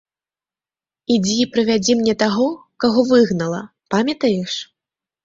[1.15, 2.47] Ідзі і прывядзі мне таго,
[2.85, 3.61] каго выгнала,
[3.97, 4.57] памятаеш?